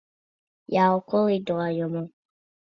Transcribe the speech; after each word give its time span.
Jauku 0.73 1.17
lidojumu. 1.29 2.01